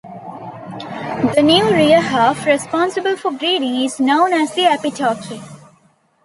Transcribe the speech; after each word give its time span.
The 1.35 1.43
new 1.43 1.63
rear 1.71 2.01
half, 2.01 2.47
responsible 2.47 3.15
for 3.17 3.29
breeding, 3.29 3.81
is 3.83 3.99
known 3.99 4.33
as 4.33 4.55
the 4.55 4.63
epitoke. 4.63 5.39